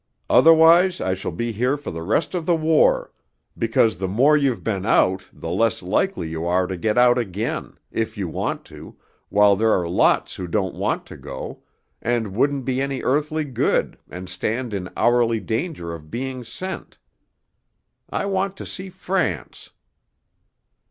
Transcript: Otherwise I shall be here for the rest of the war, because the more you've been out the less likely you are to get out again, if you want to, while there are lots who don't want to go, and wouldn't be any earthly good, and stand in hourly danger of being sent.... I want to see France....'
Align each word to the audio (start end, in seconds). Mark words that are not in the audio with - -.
Otherwise 0.31 0.99
I 0.99 1.13
shall 1.13 1.29
be 1.31 1.51
here 1.51 1.77
for 1.77 1.91
the 1.91 2.01
rest 2.01 2.33
of 2.33 2.47
the 2.47 2.55
war, 2.55 3.11
because 3.55 3.99
the 3.99 4.07
more 4.07 4.35
you've 4.35 4.63
been 4.63 4.83
out 4.83 5.23
the 5.31 5.51
less 5.51 5.83
likely 5.83 6.27
you 6.27 6.43
are 6.43 6.65
to 6.65 6.75
get 6.75 6.97
out 6.97 7.19
again, 7.19 7.77
if 7.91 8.17
you 8.17 8.27
want 8.27 8.65
to, 8.65 8.97
while 9.29 9.55
there 9.55 9.71
are 9.71 9.87
lots 9.87 10.33
who 10.33 10.47
don't 10.47 10.73
want 10.73 11.05
to 11.05 11.17
go, 11.17 11.61
and 12.01 12.33
wouldn't 12.35 12.65
be 12.65 12.81
any 12.81 13.03
earthly 13.03 13.43
good, 13.43 13.95
and 14.09 14.27
stand 14.27 14.73
in 14.73 14.89
hourly 14.97 15.39
danger 15.39 15.93
of 15.93 16.09
being 16.09 16.43
sent.... 16.43 16.97
I 18.09 18.25
want 18.25 18.57
to 18.57 18.65
see 18.65 18.89
France....' 18.89 19.69